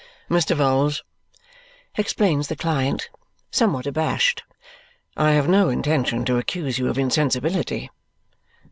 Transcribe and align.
"Mr. 0.31 0.57
Vholes," 0.57 1.03
explains 1.95 2.47
the 2.47 2.55
client, 2.55 3.07
somewhat 3.51 3.85
abashed, 3.85 4.41
"I 5.15 5.33
had 5.33 5.47
no 5.47 5.69
intention 5.69 6.25
to 6.25 6.39
accuse 6.39 6.79
you 6.79 6.87
of 6.87 6.97
insensibility." 6.97 7.91